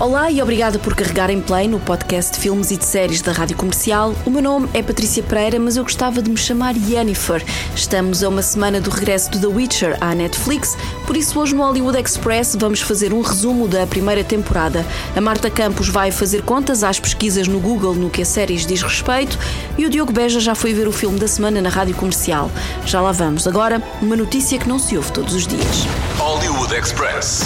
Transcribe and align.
Olá 0.00 0.30
e 0.30 0.40
obrigada 0.40 0.78
por 0.78 0.94
carregar 0.94 1.28
em 1.28 1.40
play 1.40 1.66
no 1.66 1.80
podcast 1.80 2.32
de 2.32 2.38
filmes 2.38 2.70
e 2.70 2.76
de 2.76 2.84
séries 2.84 3.20
da 3.20 3.32
Rádio 3.32 3.56
Comercial. 3.56 4.14
O 4.24 4.30
meu 4.30 4.40
nome 4.40 4.68
é 4.72 4.80
Patrícia 4.80 5.24
Pereira, 5.24 5.58
mas 5.58 5.76
eu 5.76 5.82
gostava 5.82 6.22
de 6.22 6.30
me 6.30 6.36
chamar 6.36 6.76
Yennefer. 6.76 7.44
Estamos 7.74 8.22
a 8.22 8.28
uma 8.28 8.40
semana 8.40 8.80
do 8.80 8.90
regresso 8.90 9.28
de 9.28 9.40
The 9.40 9.48
Witcher 9.48 9.98
à 10.00 10.14
Netflix, 10.14 10.76
por 11.04 11.16
isso 11.16 11.40
hoje 11.40 11.52
no 11.52 11.64
Hollywood 11.64 11.98
Express 11.98 12.56
vamos 12.56 12.80
fazer 12.80 13.12
um 13.12 13.20
resumo 13.22 13.66
da 13.66 13.88
primeira 13.88 14.22
temporada. 14.22 14.86
A 15.16 15.20
Marta 15.20 15.50
Campos 15.50 15.88
vai 15.88 16.12
fazer 16.12 16.42
contas 16.42 16.84
às 16.84 17.00
pesquisas 17.00 17.48
no 17.48 17.58
Google 17.58 17.96
no 17.96 18.08
que 18.08 18.22
a 18.22 18.24
séries 18.24 18.64
diz 18.64 18.80
respeito 18.82 19.36
e 19.76 19.84
o 19.84 19.90
Diogo 19.90 20.12
Beja 20.12 20.38
já 20.38 20.54
foi 20.54 20.72
ver 20.72 20.86
o 20.86 20.92
filme 20.92 21.18
da 21.18 21.26
semana 21.26 21.60
na 21.60 21.70
Rádio 21.70 21.96
Comercial. 21.96 22.52
Já 22.86 23.00
lá 23.00 23.10
vamos. 23.10 23.48
Agora, 23.48 23.82
uma 24.00 24.14
notícia 24.14 24.60
que 24.60 24.68
não 24.68 24.78
se 24.78 24.96
ouve 24.96 25.10
todos 25.10 25.34
os 25.34 25.44
dias. 25.44 25.88
Hollywood 26.18 26.72
Express. 26.72 27.42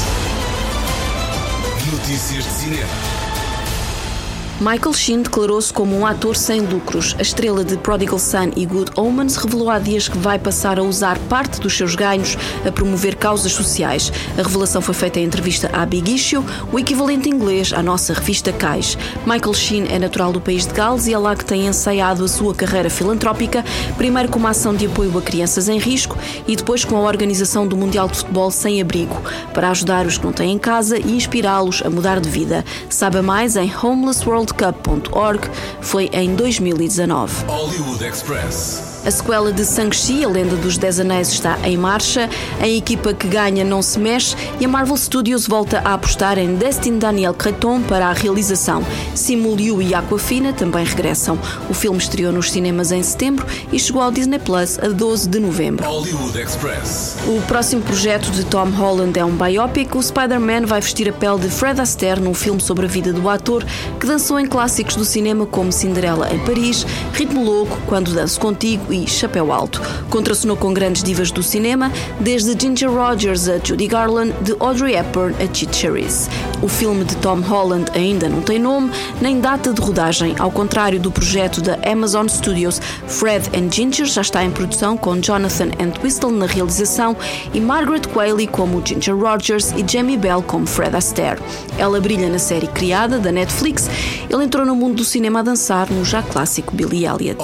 Notícias 2.03 2.45
de 2.45 2.51
cinema. 2.51 3.22
Michael 4.63 4.93
Sheen 4.93 5.23
declarou-se 5.23 5.73
como 5.73 5.99
um 5.99 6.07
ator 6.07 6.37
sem 6.37 6.61
lucros. 6.61 7.17
A 7.19 7.23
estrela 7.23 7.65
de 7.65 7.77
Prodigal 7.77 8.21
Son 8.21 8.53
e 8.55 8.65
Good 8.65 8.93
Omens 8.95 9.35
revelou 9.35 9.69
há 9.69 9.81
dias 9.81 10.07
que 10.07 10.17
vai 10.17 10.39
passar 10.39 10.79
a 10.79 10.85
usar 10.85 11.19
parte 11.29 11.61
dos 11.61 11.77
seus 11.77 11.97
ganhos 11.97 12.39
a 12.65 12.71
promover 12.71 13.17
causas 13.17 13.51
sociais. 13.51 14.13
A 14.39 14.43
revelação 14.43 14.81
foi 14.81 14.95
feita 14.95 15.19
em 15.19 15.25
entrevista 15.25 15.69
à 15.73 15.85
Big 15.85 16.15
Issue, 16.15 16.45
o 16.73 16.79
equivalente 16.79 17.29
inglês 17.29 17.73
à 17.73 17.83
nossa 17.83 18.15
revista 18.15 18.53
Cais. 18.53 18.97
Michael 19.27 19.53
Sheen 19.53 19.89
é 19.91 19.99
natural 19.99 20.33
do 20.33 20.41
país 20.41 20.65
de 20.65 20.73
Gales 20.73 21.09
e 21.09 21.13
é 21.13 21.19
lá 21.19 21.35
que 21.35 21.45
tem 21.45 21.67
ensaiado 21.67 22.25
a 22.25 22.29
sua 22.29 22.55
carreira 22.55 22.89
filantrópica, 22.89 23.65
primeiro 23.97 24.29
com 24.29 24.39
uma 24.39 24.51
ação 24.51 24.73
de 24.73 24.87
apoio 24.87 25.19
a 25.19 25.23
crianças 25.23 25.69
em 25.69 25.79
risco 25.79 26.17
e 26.47 26.55
depois 26.55 26.85
com 26.85 26.97
a 26.97 27.01
organização 27.01 27.67
do 27.67 27.77
Mundial 27.77 28.07
de 28.07 28.17
Futebol 28.17 28.53
Sem 28.53 28.81
Abrigo, 28.81 29.21
para 29.53 29.71
ajudar 29.71 30.07
os 30.07 30.19
que 30.19 30.25
não 30.25 30.33
têm 30.33 30.53
em 30.53 30.59
casa 30.59 30.99
e 30.99 31.17
inspirá-los 31.17 31.83
a 31.85 31.91
mudar 31.91 32.21
de 32.21 32.29
vida. 32.29 32.65
Saiba 32.89 33.23
mais 33.23 33.57
em 33.57 33.69
Homeless 33.83 34.25
World 34.25 34.52
worldcup.org 34.53 35.51
foi 35.81 36.11
em 36.13 36.35
2019. 36.35 37.45
Hollywood 37.47 38.05
Express. 38.05 38.92
A 39.05 39.11
sequela 39.11 39.53
de 39.53 39.65
Shang-Chi, 39.65 40.25
a 40.25 40.29
lenda 40.29 40.55
dos 40.55 40.79
Dez 40.79 41.01
Anéis, 41.01 41.33
está 41.33 41.59
em 41.65 41.77
marcha. 41.77 42.31
A 42.61 42.69
equipa 42.69 43.13
que 43.13 43.27
ganha 43.27 43.65
não 43.65 43.83
se 43.83 43.99
mexe 43.99 44.37
e 44.61 44.65
a 44.65 44.69
Marvel 44.69 44.97
Studios 44.97 45.45
volta 45.45 45.81
a 45.85 45.95
apostar 45.95 46.39
em 46.39 46.55
Destin 46.55 46.99
Daniel 46.99 47.35
Creton 47.35 47.83
para 47.83 48.07
a 48.07 48.13
realização. 48.13 48.85
Simu 49.13 49.57
Liu 49.57 49.83
e 49.83 49.93
Aquafina 49.93 50.53
também 50.53 50.85
regressam. 50.85 51.37
O 51.69 51.75
filme 51.75 51.99
estreou 51.99 52.33
nos 52.33 52.53
cinemas 52.53 52.93
em 52.93 53.03
setembro 53.03 53.45
e 53.73 53.79
chegou 53.79 54.01
ao 54.01 54.13
Disney 54.13 54.39
Plus 54.39 54.79
a 54.79 54.87
12 54.87 55.29
de 55.29 55.41
novembro. 55.41 55.85
O 57.27 57.43
próximo 57.49 57.83
projeto 57.83 58.31
de 58.31 58.45
Tom 58.45 58.71
Holland 58.71 59.19
é 59.19 59.25
um 59.25 59.37
biopic. 59.37 59.97
O 59.97 60.03
Spider-Man 60.03 60.67
vai 60.67 60.81
vestir 60.81 61.09
a 61.09 61.13
pele 61.13 61.41
de 61.41 61.51
Fred 61.51 61.81
Astaire 61.81 62.21
num 62.21 62.35
filme 62.35 62.61
sobre 62.61 62.87
a 62.87 62.89
vida 62.89 63.13
do 63.13 63.29
ator 63.29 63.65
que 63.99 64.07
dançou 64.07 64.39
em 64.39 64.47
clássicos 64.47 64.95
do 64.95 65.05
cinema 65.05 65.45
como 65.45 65.73
Cinderela 65.73 66.33
em 66.33 66.39
Paris, 66.39 66.87
Ritmo 67.13 67.45
Louco, 67.45 67.77
Quando 67.89 68.13
Danço 68.13 68.39
Contigo 68.39 68.92
e 68.93 69.09
Chapéu 69.09 69.53
Alto. 69.53 69.81
Contracenou 70.11 70.57
com 70.57 70.73
grandes 70.73 71.03
divas 71.03 71.31
do 71.31 71.43
cinema, 71.43 71.91
desde 72.21 72.59
Ginger 72.59 72.91
Rogers 72.91 73.49
a 73.49 73.59
Judy 73.59 73.87
Garland, 73.87 74.33
de 74.43 74.55
Audrey 74.61 74.95
Hepburn 74.95 75.35
a 75.43 75.53
Chit 75.53 75.75
Cherise. 75.77 76.29
O 76.63 76.69
filme 76.69 77.05
de 77.05 77.17
Tom 77.17 77.41
Holland 77.41 77.91
ainda 77.95 78.29
não 78.29 78.41
tem 78.41 78.59
nome 78.59 78.91
nem 79.21 79.41
data 79.41 79.73
de 79.73 79.81
rodagem, 79.81 80.35
ao 80.39 80.51
contrário 80.51 81.01
do 81.01 81.11
projeto 81.11 81.61
da 81.61 81.79
Amazon 81.91 82.29
Studios. 82.29 82.81
Fred 83.07 83.51
and 83.57 83.71
Ginger 83.71 84.07
já 84.07 84.21
está 84.21 84.45
em 84.45 84.51
produção 84.51 84.97
com 84.97 85.21
Jonathan 85.21 85.71
Entwistle 85.79 86.31
na 86.31 86.47
realização 86.47 87.17
e 87.53 87.61
Margaret 87.61 88.03
Qualley 88.13 88.47
como 88.47 88.85
Ginger 88.85 89.17
Rogers 89.17 89.73
e 89.73 89.85
Jamie 89.87 90.17
Bell 90.17 90.43
como 90.43 90.67
Fred 90.67 90.95
Astaire. 90.95 91.41
Ela 91.79 92.01
brilha 92.01 92.29
na 92.29 92.39
série 92.39 92.67
criada 92.67 93.19
da 93.19 93.33
Netflix. 93.33 93.89
Ele 94.29 94.45
entrou 94.45 94.65
no 94.65 94.77
mundo 94.77 94.97
do 94.97 95.05
cinema 95.05 95.41
a 95.41 95.43
dançar 95.43 95.91
no 95.91 96.05
já 96.05 96.23
clássico 96.23 96.75
Billy 96.75 97.07
Elliot. 97.07 97.43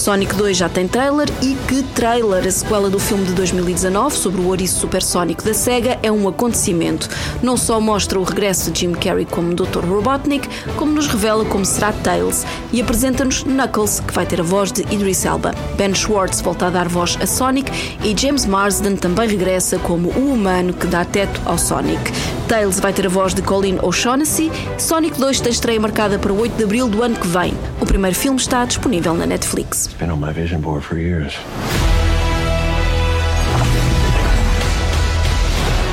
Sonic 0.00 0.34
2 0.34 0.56
já 0.56 0.66
tem 0.66 0.88
trailer 0.88 1.28
e 1.42 1.54
que 1.68 1.82
trailer! 1.82 2.46
A 2.46 2.50
sequela 2.50 2.88
do 2.88 2.98
filme 2.98 3.26
de 3.26 3.34
2019 3.34 4.16
sobre 4.16 4.40
o 4.40 4.46
ouriço 4.46 4.80
supersónico 4.80 5.44
da 5.44 5.52
SEGA 5.52 5.98
é 6.02 6.10
um 6.10 6.26
acontecimento. 6.26 7.06
Não 7.42 7.54
só 7.54 7.78
mostra 7.78 8.18
o 8.18 8.22
regresso 8.22 8.70
de 8.70 8.80
Jim 8.80 8.92
Carrey 8.92 9.26
como 9.26 9.54
Dr. 9.54 9.84
Robotnik, 9.84 10.48
como 10.76 10.92
nos 10.92 11.06
revela 11.06 11.44
como 11.44 11.66
será 11.66 11.92
Tails 11.92 12.46
e 12.72 12.80
apresenta-nos 12.80 13.42
Knuckles, 13.42 14.00
que 14.00 14.14
vai 14.14 14.24
ter 14.24 14.40
a 14.40 14.42
voz 14.44 14.72
de 14.72 14.80
Idris 14.90 15.26
Elba. 15.26 15.54
Ben 15.76 15.94
Schwartz 15.94 16.40
volta 16.40 16.68
a 16.68 16.70
dar 16.70 16.88
voz 16.88 17.18
a 17.20 17.26
Sonic 17.26 17.70
e 18.02 18.18
James 18.18 18.46
Marsden 18.46 18.96
também 18.96 19.28
regressa 19.28 19.78
como 19.80 20.08
o 20.08 20.32
humano 20.32 20.72
que 20.72 20.86
dá 20.86 21.04
teto 21.04 21.42
ao 21.44 21.58
Sonic. 21.58 22.10
Tails 22.50 22.80
vai 22.80 22.92
ter 22.92 23.06
a 23.06 23.08
voz 23.08 23.32
de 23.32 23.42
Colin 23.42 23.78
O'Shaughnessy. 23.80 24.50
Sonic 24.76 25.16
2 25.20 25.40
tem 25.40 25.52
estreia 25.52 25.78
marcada 25.78 26.18
para 26.18 26.32
8 26.32 26.56
de 26.56 26.64
abril 26.64 26.88
do 26.88 27.00
ano 27.00 27.14
que 27.14 27.28
vem. 27.28 27.54
O 27.80 27.86
primeiro 27.86 28.16
filme 28.16 28.40
está 28.40 28.64
disponível 28.64 29.14
na 29.14 29.24
Netflix. 29.24 29.86
It's 29.86 29.94
been 29.94 30.10
on 30.10 30.18
my 30.18 30.32
vision 30.32 30.60
board 30.60 30.84
for 30.84 30.98
years. 30.98 31.32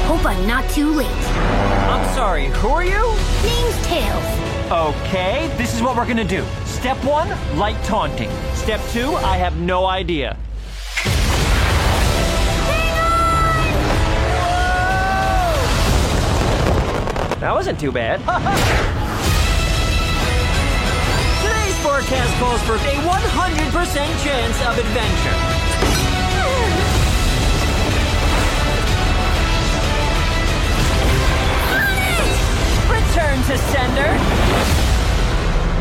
Hope 0.07 0.25
I'm 0.25 0.47
not 0.47 0.67
too 0.73 0.95
late. 0.95 1.07
I'm 1.91 2.15
sorry, 2.15 2.47
who 2.47 2.69
are 2.69 2.83
you? 2.83 3.05
Name's 3.43 3.77
Tails. 3.85 4.25
Okay, 4.71 5.55
this 5.59 5.75
is 5.75 5.81
what 5.83 5.95
we're 5.95 6.07
gonna 6.07 6.23
do. 6.23 6.43
Step 6.65 6.97
one, 7.05 7.29
light 7.55 7.77
taunting. 7.83 8.31
Step 8.55 8.81
two, 8.91 9.15
I 9.17 9.37
have 9.37 9.57
no 9.57 9.85
idea. 9.85 10.35
That 17.39 17.53
wasn't 17.53 17.79
too 17.79 17.91
bad. 17.91 18.19
Today's 21.43 21.77
forecast 21.85 22.33
calls 22.39 22.61
for 22.63 22.75
a 22.75 22.97
100% 23.05 24.23
chance 24.23 24.57
of 24.65 24.77
adventure. 24.79 25.37
Return 32.89 33.37
to 33.43 33.57
sender. 33.69 34.17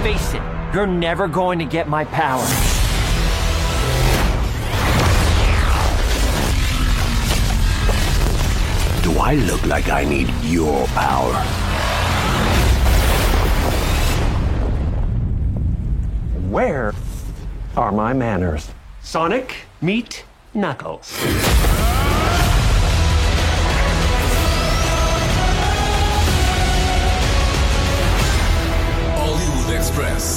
Face 0.02 0.34
it, 0.34 0.42
you're 0.74 0.86
never 0.86 1.26
going 1.26 1.58
to 1.58 1.64
get 1.64 1.88
my 1.88 2.04
power. 2.04 2.75
I 9.26 9.34
look 9.34 9.66
like 9.66 9.88
I 9.88 10.04
need 10.04 10.28
your 10.44 10.86
power? 10.94 11.34
Where 16.48 16.94
are 17.76 17.90
my 17.90 18.12
manners? 18.12 18.70
Sonic, 19.02 19.56
meet 19.80 20.24
Knuckles. 20.54 21.12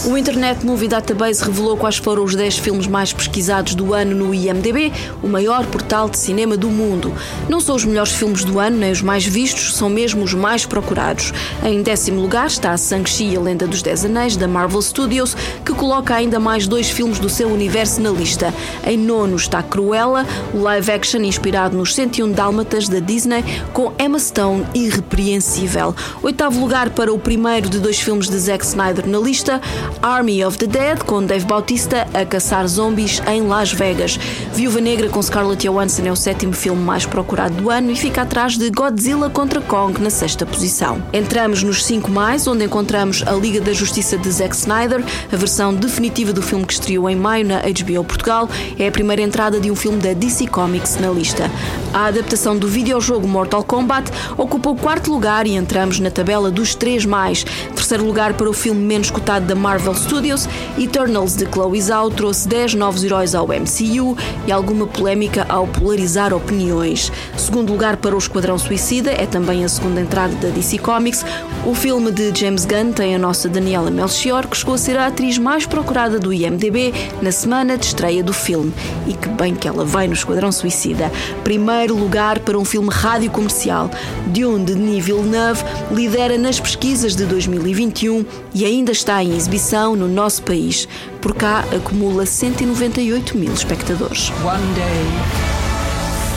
O 0.06 0.16
Internet 0.16 0.66
Movie 0.66 0.88
Database 0.88 1.44
revelou 1.44 1.76
quais 1.76 1.98
foram 1.98 2.24
os 2.24 2.36
10 2.36 2.60
filmes 2.60 2.86
mais 2.86 3.12
pesquisados 3.12 3.74
do 3.74 3.94
ano 3.94 4.16
no 4.16 4.34
IMDb, 4.34 4.94
o 5.22 5.28
maior 5.28 5.66
portal 5.66 6.08
de 6.08 6.18
cinema 6.18 6.56
do 6.56 6.70
mundo. 6.70 7.12
Não 7.50 7.60
são 7.60 7.76
os 7.76 7.84
melhores 7.84 8.12
filmes 8.12 8.44
do 8.44 8.60
ano, 8.60 8.78
nem 8.78 8.92
os 8.92 9.02
mais 9.02 9.26
vistos, 9.26 9.76
são 9.76 9.90
mesmo 9.90 10.24
os 10.24 10.34
mais 10.34 10.66
procurados. 10.66 11.34
Em 11.64 11.82
décimo 11.82 12.22
lugar 12.22 12.48
está 12.48 12.78
Shang-Chi, 12.78 13.36
a 13.36 13.42
Lenda 13.42 13.66
dos 13.66 13.82
Dez 13.82 14.06
Anéis, 14.06 14.38
da 14.38 14.48
Marvel 14.48 14.82
Studios, 14.82 15.36
que 15.66 15.74
coloca 15.74 16.14
ainda 16.16 16.40
mais 16.40 16.68
dois 16.68 16.90
filmes 16.90 17.18
do 17.18 17.30
seu 17.30 17.50
universo 17.50 18.00
na 18.00 18.12
lista. 18.12 18.54
Em 18.86 18.98
nono 18.98 19.36
está 19.36 19.64
Cruella, 19.64 20.26
o 20.54 20.60
live 20.60 20.92
action 20.92 21.22
inspirado 21.22 21.76
nos 21.76 21.96
101 21.96 22.32
Dálmatas 22.32 22.88
da 22.88 23.00
Disney, 23.00 23.44
com 23.74 23.92
Emma 24.00 24.20
Stone 24.20 24.66
irrepreensível. 24.74 25.96
Oitavo 26.22 26.60
lugar 26.60 26.92
para 26.92 27.12
o 27.12 27.18
primeiro 27.18 27.70
de 27.70 27.80
dois 27.80 28.00
filmes 28.00 28.30
de 28.30 28.38
Zack 28.38 28.64
Snyder 28.64 29.08
na 29.08 29.18
lista, 29.18 29.60
Army 30.02 30.44
of 30.44 30.58
the 30.58 30.68
Dead, 30.68 31.04
com 31.04 31.24
Dave 31.24 31.46
Bautista 31.46 32.08
a 32.14 32.26
caçar 32.26 32.68
zombies 32.68 33.22
em 33.28 33.42
Las 33.42 33.72
Vegas. 33.72 34.18
Viúva 34.54 34.80
Negra 34.80 35.10
com 35.10 35.22
Scarlett 35.22 35.68
Johansson 35.68 36.04
é 36.06 36.12
o 36.12 36.16
sétimo 36.16 36.54
filme 36.54 36.82
mais 36.82 37.06
procurado 37.06 37.56
do 37.56 37.70
ano 37.70 37.92
e 37.92 37.96
fica 37.96 38.22
atrás 38.22 38.58
de 38.58 38.70
Godzilla 38.70 39.30
contra 39.30 39.62
Kong 39.62 40.02
na 40.02 40.10
sexta 40.10 40.46
posição. 40.46 41.04
Entramos 41.12 41.64
nos 41.64 41.86
5 41.86 42.10
mais, 42.10 42.48
onde 42.48 42.66
encontramos 42.66 43.24
a 43.26 43.32
Liga 43.32 43.62
da 43.62 43.74
Justiça 43.74 44.18
de 44.18 44.32
Zack 44.32 44.56
Snyder, 44.56 45.04
a 45.32 45.36
versão 45.36 45.74
definitiva 45.74 46.32
do 46.32 46.42
filme 46.42 46.66
que 46.66 46.74
estreou 46.74 47.10
em 47.10 47.16
maio 47.16 47.46
na 47.46 47.62
HBO 47.62 48.04
Portugal. 48.04 48.50
É 48.78 48.88
a 48.88 48.92
primeira 48.92 49.22
entrada 49.22 49.60
de 49.60 49.70
um 49.70 49.76
filme 49.76 50.00
da 50.00 50.14
DC 50.14 50.48
Comics 50.48 50.98
na 50.98 51.10
lista. 51.10 51.50
A 51.94 52.06
adaptação 52.06 52.58
do 52.58 52.68
videojogo 52.68 53.28
Mortal 53.28 53.64
Kombat 53.64 54.12
ocupa 54.38 54.70
o 54.70 54.76
quarto 54.76 55.12
lugar 55.12 55.48
e 55.48 55.56
entramos 55.56 56.00
na 56.00 56.12
tabela 56.12 56.52
dos 56.52 56.76
3 56.76 57.06
mais. 57.06 57.44
Terceiro 57.76 58.06
lugar 58.06 58.34
para 58.34 58.50
o 58.50 58.54
filme 58.54 58.82
menos 58.82 59.10
cotado 59.10 59.46
da 59.46 59.56
Marvel 59.60 59.94
Studios, 59.94 60.48
Eternals 60.78 61.36
de 61.36 61.46
Chloe 61.46 61.82
Zhao 61.82 62.10
trouxe 62.10 62.48
10 62.48 62.76
novos 62.76 63.04
heróis 63.04 63.36
ao 63.36 63.48
MCU 63.48 64.18
e 64.48 64.52
alguma 64.52 64.88
polémica 64.88 65.46
ao 65.50 65.68
polarizar 65.68 66.34
opiniões. 66.34 67.12
Segundo 67.38 67.74
lugar 67.74 67.98
para 67.98 68.16
o 68.16 68.18
Esquadrão 68.18 68.58
Suicida, 68.58 69.12
é 69.12 69.26
também 69.26 69.66
a 69.66 69.70
segunda 69.70 70.00
entrada 70.00 70.34
da 70.36 70.48
DC 70.48 70.78
Comics. 70.78 71.26
O 71.66 71.76
filme 71.76 72.10
de 72.12 72.34
James 72.34 72.66
Gunn 72.66 72.94
tem 72.94 73.14
a 73.14 73.20
nossa 73.20 73.50
Daniela 73.50 73.92
Melchior, 73.92 74.48
que 74.48 74.56
chegou 74.56 74.76
a 74.76 74.78
ser 74.78 74.98
a 74.98 75.08
atriz 75.08 75.38
mais 75.38 75.66
procurada 75.66 76.18
do 76.18 76.32
IMDb 76.32 76.94
na 77.22 77.32
semana 77.32 77.78
de 77.78 77.86
estreia 77.86 78.24
do 78.24 78.34
filme. 78.34 78.74
E 79.06 79.14
que 79.14 79.28
bem 79.28 79.54
que 79.54 79.68
ela 79.68 79.84
vai 79.84 80.08
no 80.08 80.14
Esquadrão 80.14 80.52
Suicida. 80.52 81.12
Primeiro 81.44 81.96
lugar 81.96 82.40
para 82.40 82.58
um 82.58 82.64
filme 82.64 82.90
rádio 82.90 83.30
comercial. 83.30 83.92
Dune 84.28 84.64
de 84.64 84.76
Denis 84.76 85.06
Villeneuve 85.06 85.64
lidera 85.92 86.38
nas 86.38 86.60
pesquisas 86.60 87.16
de 87.16 87.26
2021 87.26 88.26
e 88.54 88.66
ainda 88.66 88.94
está 88.94 89.22
em 89.22 89.36
exibição 89.36 89.49
no 89.98 90.08
nosso 90.08 90.44
país. 90.44 90.88
Por 91.22 91.34
cá 91.34 91.66
acumula 91.76 92.26
198 92.26 93.36
mil 93.36 93.52
espectadores. 93.52 94.30
One 94.44 94.74
day, 94.76 95.06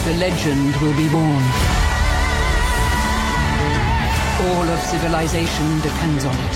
the 0.05 0.19
legend 0.19 0.75
will 0.81 0.95
be 0.95 1.09
born. 1.11 1.43
All 4.41 4.69
of 4.69 4.81
civilization 4.91 5.81
depends 5.83 6.25
on 6.25 6.33
it. 6.33 6.55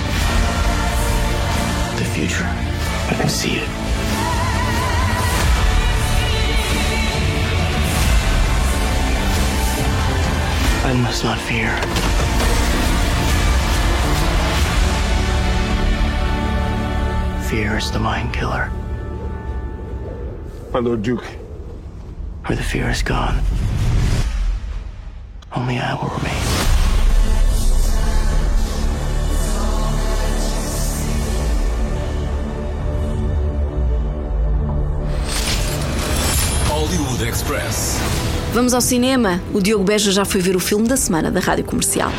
The 1.98 2.04
future. 2.04 2.48
I 3.10 3.14
can 3.14 3.28
see 3.28 3.58
it. 3.58 3.68
I 10.84 10.94
must 10.94 11.22
not 11.22 11.38
fear. 11.38 12.25
Fear 17.48 17.76
is 17.76 17.92
the 17.92 18.00
mind 18.00 18.32
killer. 18.32 18.72
My 20.72 20.80
Lord 20.80 21.02
Duke. 21.02 21.24
Where 22.46 22.56
the 22.56 22.62
fear 22.62 22.90
is 22.90 23.02
gone, 23.02 23.40
only 25.54 25.78
I 25.78 25.94
will 25.94 26.10
remain. 26.10 26.42
Hollywood 36.68 37.28
Express. 37.28 37.98
Vamos 38.52 38.74
ao 38.74 38.80
cinema. 38.80 39.40
O 39.54 39.60
Diogo 39.60 39.84
Beja 39.84 40.10
já 40.10 40.24
foi 40.24 40.40
ver 40.40 40.56
o 40.56 40.60
filme 40.60 40.88
da 40.88 40.96
semana 40.96 41.30
da 41.30 41.38
Rádio 41.38 41.64
Comercial. 41.64 42.10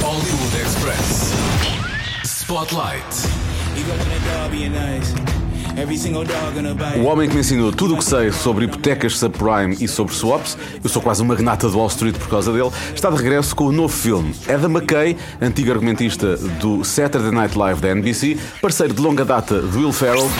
Hollywood 0.00 0.56
Express. 0.62 1.32
Spotlight. 2.24 3.43
O 6.98 7.04
homem 7.04 7.28
que 7.28 7.34
me 7.34 7.40
ensinou 7.40 7.72
tudo 7.72 7.94
o 7.94 7.98
que 7.98 8.04
sei 8.04 8.30
sobre 8.30 8.64
hipotecas 8.64 9.18
subprime 9.18 9.76
e 9.80 9.88
sobre 9.88 10.14
swaps, 10.14 10.56
eu 10.82 10.88
sou 10.88 11.02
quase 11.02 11.20
uma 11.20 11.34
magnata 11.34 11.68
do 11.68 11.76
Wall 11.76 11.88
Street 11.88 12.16
por 12.16 12.28
causa 12.28 12.52
dele, 12.52 12.70
está 12.94 13.10
de 13.10 13.16
regresso 13.16 13.54
com 13.54 13.64
o 13.64 13.72
novo 13.72 13.92
filme. 13.92 14.34
Adam 14.48 14.70
McKay, 14.70 15.16
antigo 15.40 15.72
argumentista 15.72 16.36
do 16.36 16.84
Saturday 16.84 17.32
Night 17.32 17.58
Live 17.58 17.80
da 17.80 17.94
NBC, 17.94 18.38
parceiro 18.62 18.94
de 18.94 19.02
longa 19.02 19.24
data 19.24 19.60
de 19.60 19.76
Will 19.76 19.92
Ferrell, 19.92 20.30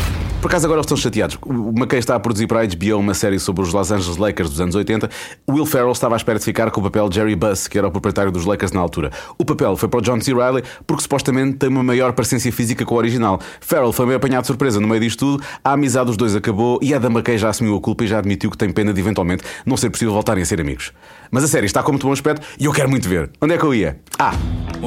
por 0.44 0.50
acaso 0.50 0.66
agora 0.66 0.82
estão 0.82 0.94
chateados. 0.94 1.38
O 1.42 1.70
McKay 1.70 2.00
está 2.00 2.14
a 2.16 2.20
produzir 2.20 2.46
para 2.46 2.60
a 2.60 2.66
HBO 2.66 2.98
uma 2.98 3.14
série 3.14 3.38
sobre 3.38 3.62
os 3.62 3.72
Los 3.72 3.90
Angeles 3.90 4.18
Lakers 4.18 4.50
dos 4.50 4.60
anos 4.60 4.74
80. 4.74 5.08
O 5.46 5.54
Will 5.54 5.64
Ferrell 5.64 5.90
estava 5.90 6.14
à 6.14 6.18
espera 6.18 6.38
de 6.38 6.44
ficar 6.44 6.70
com 6.70 6.82
o 6.82 6.84
papel 6.84 7.08
de 7.08 7.14
Jerry 7.14 7.34
Buss, 7.34 7.66
que 7.66 7.78
era 7.78 7.88
o 7.88 7.90
proprietário 7.90 8.30
dos 8.30 8.44
Lakers 8.44 8.70
na 8.70 8.78
altura. 8.78 9.10
O 9.38 9.44
papel 9.46 9.74
foi 9.74 9.88
para 9.88 10.00
o 10.00 10.02
John 10.02 10.20
C. 10.20 10.34
Reilly 10.34 10.62
porque 10.86 11.02
supostamente 11.02 11.56
tem 11.56 11.70
uma 11.70 11.82
maior 11.82 12.12
parecência 12.12 12.52
física 12.52 12.84
com 12.84 12.94
o 12.94 12.98
original. 12.98 13.40
Ferrell 13.58 13.90
foi 13.90 14.04
meio 14.04 14.18
apanhado 14.18 14.42
de 14.42 14.48
surpresa 14.48 14.78
no 14.78 14.86
meio 14.86 15.00
disto 15.00 15.20
tudo, 15.20 15.42
a 15.64 15.72
amizade 15.72 16.08
dos 16.08 16.16
dois 16.18 16.36
acabou 16.36 16.78
e 16.82 16.92
Adam 16.92 17.10
McKay 17.10 17.38
já 17.38 17.48
assumiu 17.48 17.76
a 17.76 17.80
culpa 17.80 18.04
e 18.04 18.06
já 18.06 18.18
admitiu 18.18 18.50
que 18.50 18.58
tem 18.58 18.70
pena 18.70 18.92
de 18.92 19.00
eventualmente 19.00 19.42
não 19.64 19.78
ser 19.78 19.88
possível 19.88 20.12
voltarem 20.12 20.42
a 20.42 20.46
ser 20.46 20.60
amigos. 20.60 20.92
Mas 21.30 21.42
a 21.42 21.48
série 21.48 21.64
está 21.64 21.82
com 21.82 21.90
muito 21.90 22.06
bom 22.06 22.12
aspecto 22.12 22.46
e 22.60 22.66
eu 22.66 22.72
quero 22.72 22.90
muito 22.90 23.08
ver. 23.08 23.30
Onde 23.40 23.54
é 23.54 23.56
que 23.56 23.64
eu 23.64 23.72
ia? 23.72 23.98
Ah! 24.18 24.34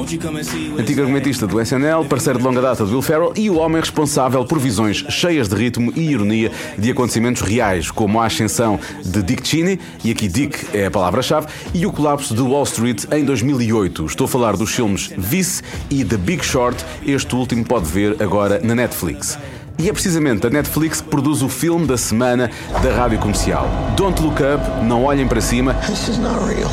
Antigo 0.00 1.00
argumentista 1.00 1.46
do 1.46 1.60
SNL, 1.60 2.04
parceiro 2.08 2.38
de 2.38 2.44
longa 2.44 2.60
data 2.60 2.84
de 2.84 2.92
Will 2.92 3.02
Ferrell 3.02 3.32
e 3.34 3.50
o 3.50 3.56
homem 3.56 3.80
responsável 3.80 4.44
por 4.44 4.58
visões 4.58 5.04
cheias 5.08 5.48
de 5.48 5.56
ritmo 5.56 5.92
e 5.96 6.10
ironia 6.10 6.52
de 6.78 6.90
acontecimentos 6.90 7.42
reais, 7.42 7.90
como 7.90 8.20
a 8.20 8.26
ascensão 8.26 8.78
de 9.04 9.22
Dick 9.22 9.46
Cheney, 9.46 9.80
e 10.04 10.12
aqui 10.12 10.28
Dick 10.28 10.66
é 10.72 10.86
a 10.86 10.90
palavra-chave, 10.90 11.48
e 11.74 11.84
o 11.84 11.90
colapso 11.90 12.32
de 12.32 12.40
Wall 12.42 12.62
Street 12.62 13.06
em 13.10 13.24
2008. 13.24 14.06
Estou 14.06 14.26
a 14.26 14.28
falar 14.28 14.56
dos 14.56 14.70
filmes 14.70 15.10
Vice 15.16 15.62
e 15.90 16.04
The 16.04 16.16
Big 16.16 16.44
Short, 16.44 16.84
este 17.04 17.34
último 17.34 17.64
pode 17.64 17.86
ver 17.86 18.22
agora 18.22 18.60
na 18.62 18.76
Netflix. 18.76 19.36
E 19.78 19.88
é 19.88 19.92
precisamente 19.92 20.46
a 20.46 20.50
Netflix 20.50 21.00
que 21.00 21.08
produz 21.08 21.42
o 21.42 21.48
filme 21.48 21.86
da 21.86 21.96
semana 21.96 22.50
da 22.82 22.94
rádio 22.94 23.18
comercial. 23.18 23.68
Don't 23.96 24.20
Look 24.22 24.40
Up, 24.42 24.84
Não 24.84 25.04
Olhem 25.04 25.26
para 25.26 25.40
Cima. 25.40 25.74
This 25.74 26.08
is 26.08 26.18
not 26.18 26.38
real. 26.44 26.70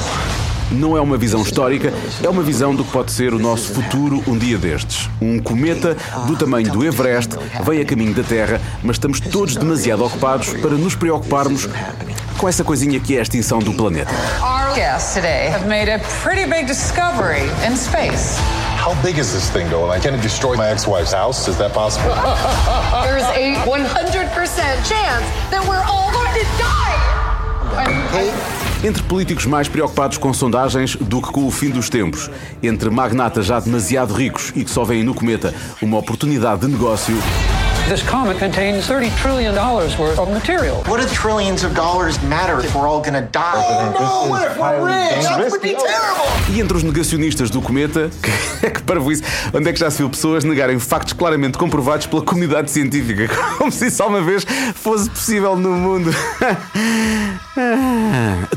Não 0.72 0.98
é 0.98 1.02
uma 1.02 1.18
visão 1.18 1.42
histórica, 1.42 1.94
é 2.24 2.30
uma 2.30 2.42
visão 2.42 2.74
do 2.76 2.84
que 2.84 2.92
pode 2.92 3.12
ser 3.12 3.34
o 3.34 3.40
nosso 3.40 3.74
futuro 3.74 4.24
um 4.28 4.38
dia 4.38 4.58
destes. 4.58 5.10
Um 5.22 5.40
cometa 5.40 5.96
do 6.26 6.36
tamanho 6.36 6.72
do 6.72 6.84
Everest 6.84 7.32
vem 7.64 7.82
a 7.82 7.86
caminho 7.86 8.14
da 8.14 8.24
Terra, 8.24 8.60
mas 8.82 8.96
estamos 8.96 9.20
todos 9.20 9.56
demasiado 9.56 10.04
ocupados 10.04 10.50
para 10.54 10.72
nos 10.72 10.96
preocuparmos 10.96 11.70
com 12.38 12.50
essa 12.50 12.64
coisinha 12.64 13.00
que 13.00 13.16
é 13.16 13.20
a 13.20 13.22
extinção 13.22 13.60
do 13.60 13.74
planeta. 13.74 14.12
Our 14.42 14.74
guests 14.76 15.14
today 15.14 15.48
have 15.50 15.68
made 15.68 15.90
a 15.90 16.00
pretty 16.24 16.50
big 16.50 16.66
discovery 16.66 17.44
in 17.66 17.76
space. 17.78 18.38
How 18.78 18.94
big 19.02 19.20
is 19.20 19.32
this 19.32 19.50
thing, 19.50 19.70
though? 19.70 19.88
Like, 19.88 20.02
can 20.04 20.14
it 20.16 20.22
destroy 20.22 20.56
my 20.58 20.68
ex-wife's 20.70 21.14
house? 21.14 21.48
Is 21.48 21.58
that 21.58 21.74
possible? 21.74 22.10
There's 23.04 23.24
a 23.34 23.56
100% 23.66 24.86
chance 24.86 25.26
that 25.50 25.66
we're 25.68 25.84
all 25.90 26.12
going 26.12 26.34
to 26.34 26.46
die. 26.58 26.76
Entre 28.84 29.02
políticos 29.04 29.46
mais 29.46 29.68
preocupados 29.68 30.18
com 30.18 30.34
sondagens 30.34 30.96
do 30.96 31.22
que 31.22 31.32
com 31.32 31.48
o 31.48 31.52
fim 31.52 31.70
dos 31.70 31.90
tempos, 31.90 32.30
entre 32.62 32.90
magnatas 32.90 33.46
já 33.46 33.60
demasiado 33.60 34.14
ricos 34.14 34.52
e 34.56 34.64
que 34.64 34.70
só 34.70 34.84
veem 34.84 35.04
no 35.04 35.14
cometa 35.14 35.54
uma 35.82 35.98
oportunidade 35.98 36.62
de 36.62 36.68
negócio, 36.68 37.16
This 37.88 38.02
comet 38.02 38.40
contains 38.40 38.88
$30 38.88 39.16
trillion 39.16 39.54
worth 39.54 40.18
of 40.18 40.32
material. 40.32 40.84
What 40.86 41.02
do 41.02 41.08
trillions 41.14 41.64
of 41.64 41.76
dollars 41.76 42.20
matter 42.24 42.60
if 42.60 42.74
we're 42.74 42.88
all 42.88 43.00
gonna 43.00 43.22
die? 43.22 43.62
no, 43.94 44.28
what 44.28 44.52
if 44.52 44.58
we're 44.58 44.84
rich? 44.84 45.24
That 45.24 45.52
would 45.52 45.62
be 45.62 45.76
terrible! 45.76 46.26
E 46.50 46.60
entre 46.60 46.78
os 46.78 46.84
negacionistas 46.84 47.52
do 47.52 47.62
cometa, 47.62 48.10
que, 48.60 48.72
que 48.72 48.82
para 48.82 49.00
isso, 49.12 49.22
onde 49.54 49.70
é 49.70 49.74
que 49.74 49.80
já 49.80 49.92
se 49.92 50.00
viu 50.00 50.10
pessoas 50.10 50.44
negarem 50.44 50.80
factos 50.80 51.14
claramente 51.14 51.60
comprovados 51.60 52.08
pela 52.08 52.24
comunidade 52.24 52.72
científica, 52.72 53.28
como 53.60 53.72
se 53.72 53.86
isso 53.86 54.02
alguma 54.02 54.22
vez 54.22 54.44
fosse 54.74 55.08
possível 55.08 55.56
no 55.56 55.70
mundo? 55.74 56.10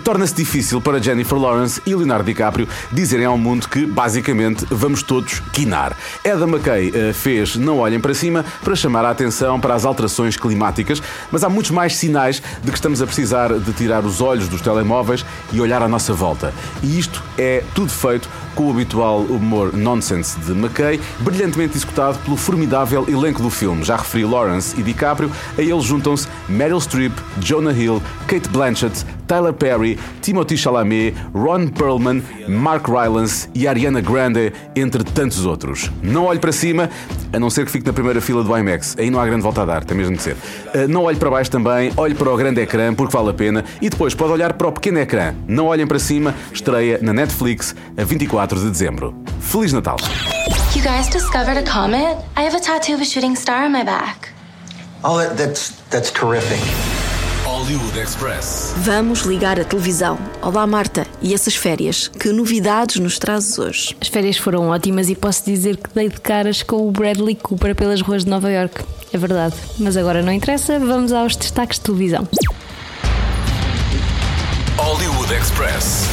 Torna-se 0.02 0.34
difícil 0.34 0.80
para 0.80 1.02
Jennifer 1.02 1.38
Lawrence 1.38 1.82
e 1.84 1.94
Leonardo 1.94 2.24
DiCaprio 2.24 2.66
dizerem 2.90 3.26
ao 3.26 3.36
mundo 3.36 3.68
que, 3.68 3.84
basicamente, 3.84 4.66
vamos 4.70 5.02
todos 5.02 5.40
quinar. 5.52 5.94
Adam 6.24 6.48
McKay 6.48 6.92
eh, 6.94 7.12
fez 7.12 7.56
Não 7.56 7.78
Olhem 7.78 8.00
para 8.00 8.14
Cima 8.14 8.44
para 8.64 8.74
chamar 8.74 9.04
a 9.04 9.10
atenção 9.18 9.58
para 9.58 9.74
as 9.74 9.84
alterações 9.84 10.36
climáticas, 10.36 11.02
mas 11.32 11.42
há 11.42 11.48
muitos 11.48 11.72
mais 11.72 11.96
sinais 11.96 12.40
de 12.62 12.70
que 12.70 12.76
estamos 12.76 13.02
a 13.02 13.06
precisar 13.06 13.52
de 13.58 13.72
tirar 13.72 14.04
os 14.04 14.20
olhos 14.20 14.46
dos 14.46 14.60
telemóveis 14.60 15.26
e 15.52 15.60
olhar 15.60 15.82
à 15.82 15.88
nossa 15.88 16.12
volta. 16.12 16.54
E 16.82 16.98
isto 16.98 17.22
é 17.36 17.64
tudo 17.74 17.90
feito 17.90 18.28
com 18.58 18.66
o 18.66 18.70
habitual 18.72 19.20
humor 19.20 19.72
nonsense 19.72 20.36
de 20.40 20.50
McKay, 20.50 21.00
brilhantemente 21.20 21.76
executado 21.76 22.18
pelo 22.24 22.36
formidável 22.36 23.04
elenco 23.08 23.40
do 23.40 23.48
filme. 23.48 23.84
Já 23.84 23.94
referi 23.94 24.24
Lawrence 24.24 24.74
e 24.76 24.82
DiCaprio, 24.82 25.30
a 25.56 25.62
eles 25.62 25.84
juntam-se 25.84 26.26
Meryl 26.48 26.80
Streep, 26.80 27.12
Jonah 27.38 27.72
Hill, 27.72 28.02
Kate 28.26 28.48
Blanchett, 28.48 29.06
Tyler 29.28 29.52
Perry, 29.52 29.96
Timothy 30.22 30.56
Chalamet, 30.56 31.14
Ron 31.32 31.68
Perlman, 31.68 32.22
Mark 32.48 32.88
Rylance 32.88 33.48
e 33.54 33.68
Ariana 33.68 34.00
Grande, 34.00 34.52
entre 34.74 35.04
tantos 35.04 35.44
outros. 35.44 35.92
Não 36.02 36.24
olhe 36.24 36.40
para 36.40 36.50
cima, 36.50 36.88
a 37.32 37.38
não 37.38 37.50
ser 37.50 37.66
que 37.66 37.70
fique 37.70 37.86
na 37.86 37.92
primeira 37.92 38.20
fila 38.22 38.42
do 38.42 38.56
IMAX. 38.56 38.96
Aí 38.98 39.10
não 39.10 39.20
há 39.20 39.26
grande 39.26 39.42
volta 39.42 39.62
a 39.62 39.64
dar, 39.66 39.84
tem 39.84 39.96
mesmo 39.96 40.16
de 40.16 40.22
ser. 40.22 40.32
Uh, 40.32 40.88
não 40.88 41.04
olhe 41.04 41.18
para 41.18 41.30
baixo 41.30 41.50
também, 41.50 41.92
olhe 41.96 42.14
para 42.14 42.30
o 42.30 42.36
grande 42.36 42.60
ecrã, 42.62 42.94
porque 42.94 43.14
vale 43.14 43.28
a 43.28 43.34
pena, 43.34 43.64
e 43.82 43.90
depois 43.90 44.14
pode 44.14 44.32
olhar 44.32 44.54
para 44.54 44.66
o 44.66 44.72
pequeno 44.72 44.98
ecrã. 44.98 45.34
Não 45.46 45.66
olhem 45.66 45.86
para 45.86 45.98
cima, 45.98 46.34
estreia 46.50 46.98
na 47.02 47.12
Netflix 47.12 47.76
a 47.96 48.04
24 48.04 48.47
de 48.54 48.70
dezembro. 48.70 49.14
Feliz 49.40 49.72
Natal! 49.72 49.96
You 50.74 50.82
guys 50.82 51.08
discovered 51.08 51.58
a 51.58 51.62
comet? 51.62 52.18
I 52.36 52.42
have 52.42 52.54
a 52.56 52.60
tattoo 52.60 52.94
of 52.94 53.00
a 53.00 53.04
shooting 53.04 53.34
star 53.36 53.64
on 53.64 53.72
my 53.72 53.84
back. 53.84 54.30
Oh, 55.02 55.18
that, 55.18 55.36
that's 55.36 55.70
that's 55.90 56.10
terrific. 56.10 56.60
Hollywood 57.44 57.98
Express. 57.98 58.74
Vamos 58.78 59.22
ligar 59.22 59.58
a 59.58 59.64
televisão. 59.64 60.18
Olá, 60.40 60.66
Marta. 60.66 61.06
E 61.20 61.34
essas 61.34 61.56
férias? 61.56 62.08
Que 62.08 62.30
novidades 62.30 62.96
nos 62.96 63.18
trazes 63.18 63.58
hoje? 63.58 63.96
As 64.00 64.08
férias 64.08 64.36
foram 64.36 64.68
ótimas 64.68 65.08
e 65.08 65.16
posso 65.16 65.44
dizer 65.44 65.76
que 65.76 65.90
dei 65.94 66.08
de 66.08 66.20
caras 66.20 66.62
com 66.62 66.86
o 66.86 66.92
Bradley 66.92 67.34
Cooper 67.34 67.74
pelas 67.74 68.00
ruas 68.00 68.24
de 68.24 68.30
Nova 68.30 68.50
York. 68.50 68.84
É 69.12 69.18
verdade. 69.18 69.56
Mas 69.78 69.96
agora 69.96 70.22
não 70.22 70.32
interessa, 70.32 70.78
vamos 70.78 71.12
aos 71.12 71.34
destaques 71.34 71.78
de 71.78 71.84
televisão. 71.84 72.28
Hollywood 74.76 75.34
Express. 75.34 76.06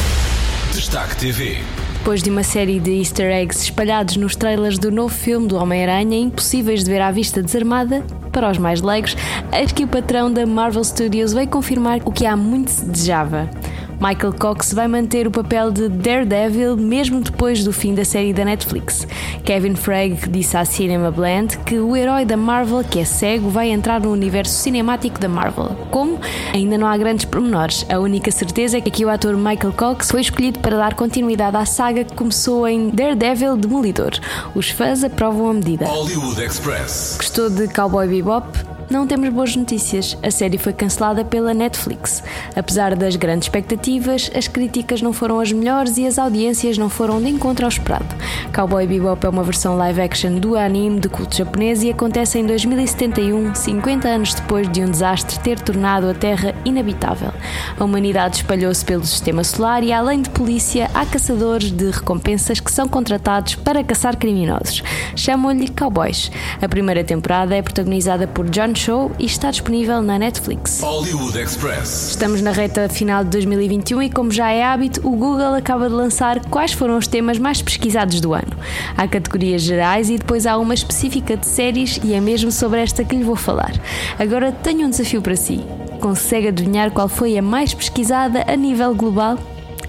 Destaque 0.73 1.15
TV. 1.17 1.59
Depois 2.05 2.21
de 2.21 2.29
uma 2.29 2.43
série 2.43 2.79
de 2.79 2.99
easter 2.99 3.31
eggs 3.31 3.63
espalhados 3.63 4.15
nos 4.15 4.35
trailers 4.35 4.77
do 4.77 4.91
novo 4.91 5.11
filme 5.11 5.47
do 5.47 5.55
Homem-Aranha, 5.55 6.19
impossíveis 6.19 6.83
de 6.83 6.91
ver 6.91 7.01
à 7.01 7.09
vista 7.09 7.41
desarmada, 7.41 8.05
para 8.31 8.51
os 8.51 8.59
mais 8.59 8.79
leigos, 8.79 9.17
eis 9.51 9.71
que 9.71 9.85
o 9.85 9.87
patrão 9.87 10.31
da 10.31 10.45
Marvel 10.45 10.83
Studios 10.83 11.33
veio 11.33 11.47
confirmar 11.47 12.01
o 12.05 12.11
que 12.11 12.27
há 12.27 12.37
muito 12.37 12.69
se 12.69 12.85
desejava. 12.85 13.49
Michael 13.99 14.33
Cox 14.33 14.73
vai 14.73 14.87
manter 14.87 15.27
o 15.27 15.31
papel 15.31 15.71
de 15.71 15.87
Daredevil 15.89 16.77
mesmo 16.77 17.21
depois 17.21 17.63
do 17.63 17.71
fim 17.71 17.93
da 17.93 18.03
série 18.05 18.33
da 18.33 18.45
Netflix. 18.45 19.07
Kevin 19.43 19.75
Feige 19.75 20.29
disse 20.29 20.57
à 20.57 20.65
Cinema 20.65 21.11
Blend 21.11 21.57
que 21.59 21.79
o 21.79 21.95
herói 21.95 22.25
da 22.25 22.35
Marvel, 22.35 22.83
que 22.83 22.99
é 22.99 23.05
cego, 23.05 23.49
vai 23.49 23.69
entrar 23.69 24.01
no 24.01 24.11
universo 24.11 24.53
cinemático 24.53 25.19
da 25.19 25.29
Marvel. 25.29 25.75
Como? 25.91 26.19
Ainda 26.53 26.77
não 26.77 26.87
há 26.87 26.97
grandes 26.97 27.25
pormenores. 27.25 27.85
A 27.89 27.99
única 27.99 28.31
certeza 28.31 28.77
é 28.77 28.81
que 28.81 29.05
o 29.05 29.09
ator 29.09 29.35
Michael 29.35 29.73
Cox 29.73 30.11
foi 30.11 30.21
escolhido 30.21 30.59
para 30.59 30.77
dar 30.77 30.93
continuidade 30.93 31.55
à 31.57 31.65
saga 31.65 32.03
que 32.03 32.13
começou 32.13 32.67
em 32.67 32.89
Daredevil 32.89 33.55
Demolidor. 33.55 34.11
Os 34.53 34.69
fãs 34.69 35.03
aprovam 35.03 35.49
a 35.49 35.53
medida. 35.53 35.85
Hollywood 35.85 36.41
Express. 36.41 37.15
Gostou 37.17 37.49
de 37.49 37.67
Cowboy 37.67 38.07
Bebop? 38.07 38.74
Não 38.87 39.07
temos 39.07 39.29
boas 39.29 39.55
notícias. 39.55 40.15
A 40.21 40.29
série 40.29 40.59
foi 40.59 40.71
cancelada 40.71 41.25
pela 41.25 41.55
Netflix. 41.55 42.21
Apesar 42.55 42.95
das 42.95 43.15
grandes 43.15 43.47
expectativas, 43.47 44.29
as 44.35 44.47
críticas 44.47 45.01
não 45.01 45.11
foram 45.11 45.39
as 45.39 45.51
melhores 45.51 45.97
e 45.97 46.05
as 46.05 46.19
audiências 46.19 46.77
não 46.77 46.87
foram 46.87 47.19
de 47.19 47.29
encontro 47.29 47.65
ao 47.65 47.69
esperado. 47.69 48.05
Cowboy 48.53 48.85
Bebop 48.85 49.25
é 49.25 49.29
uma 49.29 49.43
versão 49.43 49.75
live 49.75 50.01
action 50.01 50.35
do 50.35 50.55
anime 50.55 50.99
de 50.99 51.09
culto 51.09 51.35
japonês 51.35 51.81
e 51.81 51.89
acontece 51.89 52.37
em 52.37 52.45
2071, 52.45 53.55
50 53.55 54.07
anos 54.07 54.33
depois 54.35 54.71
de 54.71 54.81
um 54.81 54.91
desastre 54.91 55.39
ter 55.39 55.59
tornado 55.59 56.07
a 56.07 56.13
Terra 56.13 56.53
inabitável. 56.63 57.31
A 57.79 57.83
humanidade 57.83 58.37
espalhou-se 58.37 58.85
pelo 58.85 59.03
sistema 59.03 59.43
solar 59.43 59.83
e, 59.83 59.91
além 59.91 60.21
de 60.21 60.29
polícia, 60.29 60.91
há 60.93 61.05
caçadores 61.07 61.71
de 61.71 61.89
recompensas 61.89 62.59
que 62.59 62.71
são 62.71 62.87
contratados 62.87 63.55
para 63.55 63.83
caçar 63.83 64.15
criminosos. 64.15 64.83
Chamam-lhe 65.15 65.69
cowboys. 65.69 66.31
A 66.61 66.69
primeira 66.69 67.03
temporada 67.03 67.55
é 67.55 67.63
protagonizada 67.63 68.27
por 68.27 68.47
John 68.49 68.74
Show 68.75 69.11
e 69.17 69.25
está 69.25 69.51
disponível 69.51 70.01
na 70.01 70.19
Netflix. 70.19 70.81
Hollywood 70.81 71.37
Express. 71.39 72.09
Estamos 72.09 72.41
na 72.41 72.51
reta 72.51 72.87
final 72.89 73.23
de 73.23 73.29
2021 73.31 74.03
e, 74.03 74.09
como 74.09 74.31
já 74.31 74.51
é 74.51 74.63
hábito, 74.63 74.99
o 75.07 75.11
Google 75.11 75.55
acaba 75.55 75.87
de 75.87 75.95
lançar 75.95 76.39
quais 76.45 76.73
foram 76.73 76.97
os 76.97 77.07
temas 77.07 77.39
mais 77.39 77.61
pesquisados 77.61 78.19
do 78.19 78.33
ano. 78.33 78.55
Há 78.97 79.07
categorias 79.07 79.61
gerais 79.61 80.09
e 80.09 80.17
depois 80.17 80.45
há 80.45 80.57
uma 80.57 80.73
específica 80.73 81.37
de 81.37 81.45
séries, 81.45 81.99
e 82.03 82.13
é 82.13 82.19
mesmo 82.19 82.51
sobre 82.51 82.81
esta 82.81 83.03
que 83.03 83.15
lhe 83.15 83.23
vou 83.23 83.35
falar. 83.35 83.73
Agora 84.19 84.51
tenho 84.51 84.87
um 84.87 84.89
desafio 84.89 85.21
para 85.21 85.35
si. 85.35 85.63
Consegue 85.99 86.49
adivinhar 86.49 86.91
qual 86.91 87.07
foi 87.07 87.37
a 87.37 87.41
mais 87.41 87.73
pesquisada 87.73 88.43
a 88.47 88.55
nível 88.55 88.93
global? 88.93 89.37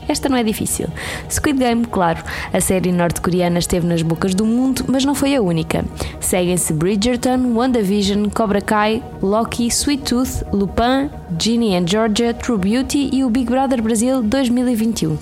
Esta 0.08 0.28
não 0.28 0.36
é 0.36 0.42
difícil. 0.42 0.88
Squid 1.30 1.58
Game, 1.58 1.84
claro, 1.86 2.22
a 2.52 2.60
série 2.60 2.92
norte-coreana 2.92 3.58
esteve 3.58 3.86
nas 3.86 4.02
bocas 4.02 4.34
do 4.34 4.44
mundo, 4.44 4.84
mas 4.88 5.04
não 5.04 5.14
foi 5.14 5.34
a 5.34 5.42
única. 5.42 5.84
Seguem-se 6.20 6.72
Bridgerton, 6.72 7.52
WandaVision, 7.54 8.28
Cobra 8.28 8.60
Kai, 8.60 9.02
Loki, 9.22 9.66
Sweet 9.68 10.02
Tooth, 10.04 10.44
Lupin, 10.52 11.10
Ginny 11.38 11.74
and 11.76 11.86
Georgia, 11.86 12.32
True 12.34 12.58
Beauty 12.58 13.10
e 13.12 13.24
o 13.24 13.30
Big 13.30 13.50
Brother 13.50 13.82
Brasil 13.82 14.22
2021. 14.22 15.18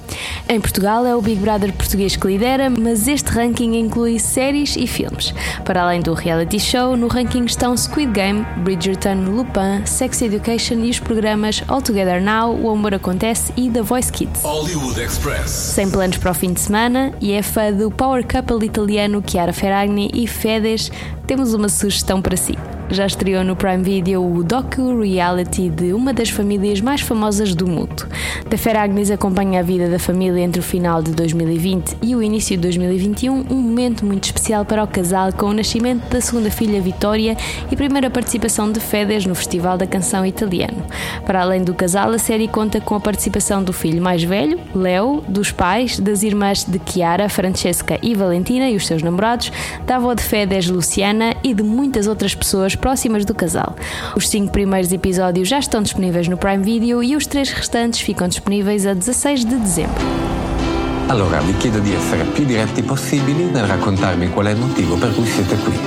Em 0.49 0.61
Portugal 0.61 1.07
é 1.07 1.15
o 1.15 1.23
Big 1.23 1.41
Brother 1.41 1.73
português 1.73 2.17
que 2.17 2.27
lidera, 2.27 2.69
mas 2.71 3.09
este 3.09 3.31
ranking 3.31 3.77
inclui 3.79 4.19
séries 4.19 4.77
e 4.77 4.87
filmes. 4.87 5.33
Para 5.65 5.83
além 5.83 6.01
do 6.01 6.13
reality 6.13 6.61
show, 6.61 6.97
no 6.97 7.09
ranking 7.09 7.45
estão 7.45 7.77
Squid 7.77 8.13
Game, 8.13 8.45
Bridgerton, 8.59 9.25
Lupin, 9.31 9.87
Sex 9.87 10.23
Education 10.23 10.77
e 10.85 10.91
os 10.91 11.01
programas 11.01 11.63
All 11.69 11.81
Together 11.81 12.23
Now, 12.23 12.55
O 12.55 12.71
Amor 12.71 12.95
Acontece 12.95 13.53
e 13.57 13.71
The 13.71 13.83
Voice 13.83 14.13
Kids. 14.13 14.45
Hollywood 14.75 15.01
Express. 15.01 15.51
Sem 15.51 15.89
planos 15.89 16.17
para 16.19 16.33
o 16.33 16.35
fim 16.35 16.53
de 16.53 16.61
semana 16.61 17.13
e 17.21 17.33
é 17.33 17.43
fã 17.43 17.73
do 17.73 17.91
power 17.93 18.27
couple 18.27 18.67
italiano 18.67 19.23
Chiara 19.25 19.53
Ferragni 19.53 20.11
e 20.13 20.27
Fedes, 20.27 20.91
temos 21.29 21.55
uma 21.55 21.69
sugestão 21.69 22.21
para 22.21 22.37
si. 22.37 22.59
Já 22.91 23.07
estreou 23.07 23.43
no 23.43 23.57
Prime 23.57 23.83
Video 23.83 24.23
o 24.23 24.45
docu-reality 24.45 25.71
de 25.71 25.93
uma 25.93 26.13
das 26.13 26.29
famílias 26.29 26.81
mais 26.81 27.01
famosas 27.01 27.55
do 27.55 27.67
mundo. 27.67 28.07
Da 28.49 28.59
Ferragnis 28.59 29.11
acompanha 29.11 29.61
a 29.61 29.63
vida 29.63 29.89
da 29.89 29.99
família 29.99 30.41
entre 30.41 30.61
o 30.61 30.63
final 30.63 31.03
de 31.03 31.13
2020 31.13 31.97
e 32.03 32.15
o 32.15 32.23
início 32.23 32.57
de 32.57 32.63
2021, 32.63 33.47
um 33.51 33.55
momento 33.57 34.05
muito 34.05 34.25
especial 34.25 34.65
para 34.65 34.85
o 34.85 34.87
casal 34.87 35.33
com 35.33 35.47
o 35.47 35.53
nascimento 35.53 36.09
da 36.11 36.21
segunda 36.21 36.51
filha 36.51 36.81
Vitória 36.81 37.37
e 37.71 37.75
primeira 37.75 38.11
participação 38.11 38.71
de 38.71 38.79
Fedes 38.81 39.25
no 39.25 39.35
Festival 39.35 39.79
da 39.79 39.87
Canção 39.87 40.25
Italiano. 40.25 40.85
Para 41.25 41.41
além 41.41 41.65
do 41.65 41.75
casal, 41.75 42.11
a 42.11 42.19
série 42.19 42.47
conta 42.47 42.81
com 42.81 42.95
a 42.95 43.01
participação 43.01 43.65
do 43.65 43.73
filho 43.73 44.03
mais 44.03 44.23
velho, 44.23 44.61
Leo, 44.75 45.25
dos 45.27 45.51
pais, 45.51 45.99
das 45.99 46.23
irmãs 46.23 46.65
de 46.65 46.81
Chiara, 46.87 47.29
Francesca 47.29 47.99
e 48.03 48.15
Valentina 48.15 48.69
e 48.69 48.77
os 48.77 48.87
seus 48.87 49.03
namorados, 49.03 49.51
da 49.87 49.97
avó 49.97 50.13
de 50.13 50.23
Fedes, 50.23 50.69
Luciana 50.69 51.35
e 51.43 51.55
de 51.55 51.63
muitas 51.63 52.07
outras 52.07 52.35
pessoas 52.35 52.74
próximas 52.77 53.25
do 53.25 53.35
casal. 53.35 53.77
Os 54.17 54.29
cinco 54.29 54.53
primeiros 54.53 54.93
episódios 54.93 55.49
já 55.49 55.59
estão 55.59 55.83
disponíveis 55.83 56.29
no 56.29 56.37
Prime 56.37 56.63
Video 56.63 57.03
e 57.03 57.17
os 57.17 57.27
três 57.27 57.51
restantes 57.51 58.01
ficam 58.01 58.29
disponíveis 58.29 58.87
a 58.87 58.95
16 58.95 59.45
de 59.45 59.57
dezembro. 59.57 60.05
Allora 61.09 61.39
vi 61.41 61.55
chiedo 61.59 61.81
di 61.81 61.93
essere 61.95 62.25
più 62.25 62.45
diretti 62.45 62.83
possibili 62.83 63.45
nel 63.45 63.65
raccontarmi 63.65 64.31
qual 64.31 64.47
è 64.47 64.51
il 64.51 64.57
motivo 64.57 64.97
per 64.97 65.15
cui 65.15 65.27
siete 65.27 65.57
qui. 65.57 65.79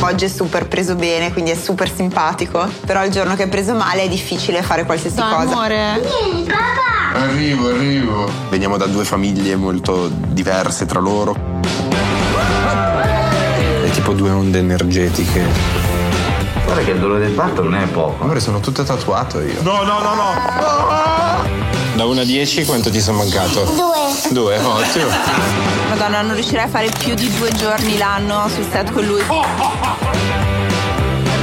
Oggi 0.00 0.24
è 0.24 0.28
super 0.28 0.66
preso 0.66 0.96
bene, 0.96 1.32
quindi 1.32 1.52
è 1.52 1.54
super 1.54 1.88
simpatico. 1.88 2.68
Però 2.84 3.04
il 3.04 3.12
giorno 3.12 3.36
che 3.36 3.44
è 3.44 3.48
preso 3.48 3.74
male 3.74 4.02
è 4.02 4.08
difficile 4.08 4.62
fare 4.62 4.84
qualsiasi 4.84 5.20
cosa. 5.20 5.52
Amore. 5.52 6.00
Vieni, 6.00 6.44
papà! 6.44 7.20
Arrivo, 7.20 7.68
arrivo. 7.68 8.28
Veniamo 8.48 8.76
da 8.76 8.86
due 8.86 9.04
famiglie 9.04 9.54
molto 9.54 10.08
diverse 10.08 10.86
tra 10.86 10.98
loro. 10.98 11.51
Tipo 14.02 14.14
due 14.14 14.30
onde 14.30 14.58
energetiche. 14.58 15.46
Guarda 16.64 16.82
che 16.82 16.90
il 16.90 16.98
dolore 16.98 17.20
del 17.20 17.30
parto 17.30 17.62
non 17.62 17.76
è 17.76 17.86
poco. 17.86 18.24
Amore, 18.24 18.40
sono 18.40 18.58
tutto 18.58 18.82
tatuato 18.82 19.40
io. 19.40 19.62
No, 19.62 19.84
no, 19.84 20.00
no, 20.00 20.14
no. 20.14 21.44
Da 21.94 22.04
1 22.04 22.20
a 22.20 22.24
10 22.24 22.64
quanto 22.64 22.90
ti 22.90 23.00
sono 23.00 23.18
mancato? 23.18 23.62
Due. 23.62 24.30
Due, 24.30 24.58
ottimo. 24.58 25.06
Madonna, 25.88 26.22
non 26.22 26.34
riuscirei 26.34 26.64
a 26.64 26.68
fare 26.68 26.90
più 26.98 27.14
di 27.14 27.32
due 27.38 27.52
giorni 27.52 27.96
l'anno 27.96 28.48
sul 28.48 28.66
set 28.68 28.90
con 28.90 29.04
lui. 29.04 29.22
Per 29.22 29.38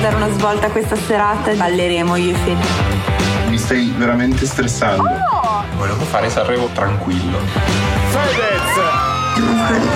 dare 0.01 0.15
una 0.17 0.29
svolta 0.33 0.67
a 0.67 0.69
questa 0.69 0.97
serata 0.97 1.53
balleremo 1.53 2.17
io 2.17 2.31
e 2.31 2.37
Fede. 2.39 3.47
Mi 3.47 3.57
stai 3.57 3.93
veramente 3.95 4.45
stressando. 4.45 5.07
Volevo 5.77 6.03
fare 6.03 6.29
Sanremo 6.29 6.67
tranquillo. 6.73 7.39
Fedez! 8.09 8.75
Devo 9.35 9.53
fare 9.53 9.79
di 9.79 9.87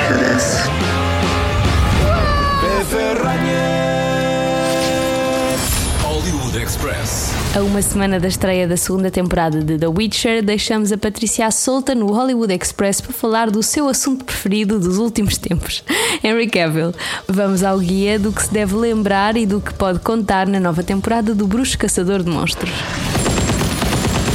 Hollywood 6.04 6.60
Express. 6.62 7.32
A 7.56 7.62
uma 7.64 7.82
semana 7.82 8.20
da 8.20 8.28
estreia 8.28 8.68
da 8.68 8.78
segunda 8.78 9.10
temporada 9.10 9.64
de 9.64 9.80
The 9.80 9.88
Witcher, 9.88 10.44
deixamos 10.44 10.92
a 10.92 10.98
Patrícia 10.98 11.50
solta 11.50 11.96
no 11.96 12.14
Hollywood 12.14 12.54
Express 12.54 13.02
para 13.02 13.12
falar 13.12 13.50
do 13.50 13.64
seu 13.64 13.88
assunto 13.88 14.24
preferido 14.24 14.80
dos 14.80 15.00
últimos 15.00 15.40
tempos, 15.40 15.84
Henry 16.24 16.48
Cavill. 16.48 16.94
Vamos 17.28 17.64
ao 17.64 17.80
guia 17.80 18.20
do 18.20 18.32
que 18.32 18.44
se 18.44 18.54
deve 18.54 18.76
lembrar 18.76 19.36
e 19.38 19.48
do 19.48 19.60
que 19.60 19.74
pode 19.74 19.98
contar 19.98 20.46
na 20.46 20.60
nova 20.60 20.84
temporada 20.84 21.34
do 21.34 21.48
Bruxo 21.48 21.80
Caçador 21.80 22.22
de 22.22 22.30
Monstros. 22.30 22.72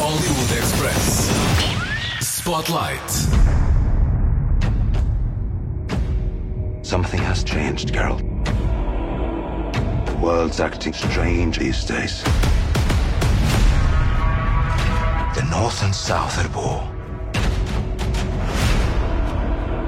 Hollywood 0.00 0.52
Express. 0.58 1.30
Spotlight. 2.20 3.38
Something 6.82 7.20
has 7.20 7.44
changed, 7.44 7.92
Geralt. 7.92 8.27
The 10.18 10.25
world's 10.25 10.58
acting 10.58 10.92
strange 10.92 11.58
these 11.60 11.84
days. 11.84 12.25
The 15.34 15.46
North 15.48 15.80
and 15.84 15.94
South 15.94 16.37
are 16.38 16.48
at 16.48 16.56
war. 16.56 16.82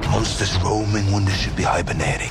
Monsters 0.08 0.56
roaming 0.62 1.10
when 1.10 1.24
they 1.24 1.32
should 1.32 1.56
be 1.56 1.64
hibernating. 1.64 2.30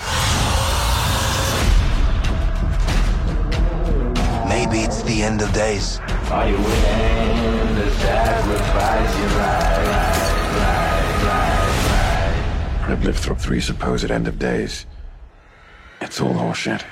Maybe 4.48 4.86
it's 4.86 5.02
the 5.04 5.22
end 5.22 5.42
of 5.42 5.52
days. 5.52 6.00
Are 6.32 6.48
you 6.48 6.56
willing 6.56 7.76
to 7.76 7.92
sacrifice 7.98 9.20
your 9.20 9.30
life? 9.40 9.80
I've 12.88 13.04
lived 13.04 13.20
through 13.20 13.36
three 13.36 13.60
supposed 13.60 14.10
end 14.10 14.30
of 14.30 14.40
days. 14.40 14.86
It's 16.00 16.22
all 16.22 16.34
horseshit. 16.34 16.86